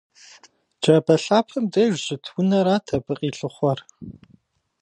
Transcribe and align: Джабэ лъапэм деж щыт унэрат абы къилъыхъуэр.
Джабэ 0.81 1.15
лъапэм 1.23 1.65
деж 1.73 1.93
щыт 2.03 2.23
унэрат 2.37 2.87
абы 2.95 3.13
къилъыхъуэр. 3.19 3.79